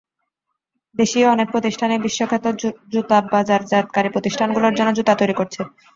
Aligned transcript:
দেশীয় 0.95 1.27
অনেক 1.27 1.47
প্রতিষ্ঠানই 1.51 2.03
বিশ্বখ্যাত 2.05 2.45
জুতা 2.93 3.17
বাজারজাতকারী 3.33 4.09
প্রতিষ্ঠানগুলোর 4.11 4.77
জন্য 4.77 4.89
জুতা 4.93 5.13
তৈরি 5.15 5.35
করছে। 5.39 5.61